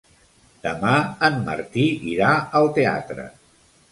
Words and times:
Demà 0.63 0.93
en 1.27 1.35
Martí 1.51 1.83
irà 2.13 2.31
al 2.61 2.69
teatre. 2.79 3.29